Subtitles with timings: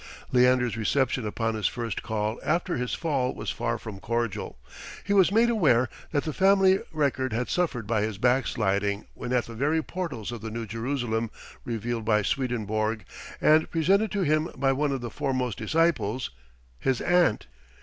[0.31, 4.57] Leander's reception upon his first call after his fall was far from cordial.
[5.03, 9.45] He was made aware that the family record had suffered by his backsliding when at
[9.45, 11.29] the very portals of the New Jerusalem
[11.65, 13.05] revealed by Swedenborg
[13.39, 16.31] and presented to him by one of the foremost disciples
[16.79, 17.45] his aunt.